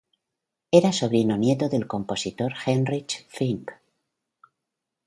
Era 0.79 0.91
sobrino 0.91 1.35
nieto 1.37 1.69
del 1.69 1.85
compositor 1.85 2.55
Heinrich 2.65 3.13
Finck. 3.29 3.69